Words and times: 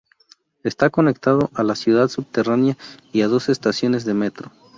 Está 0.63 0.89
conectado 0.89 1.51
a 1.53 1.61
la 1.61 1.75
ciudad 1.75 2.07
subterránea 2.07 2.75
y 3.13 3.21
a 3.21 3.27
dos 3.27 3.49
estaciones 3.49 4.03
de 4.03 4.15
metro. 4.15 4.51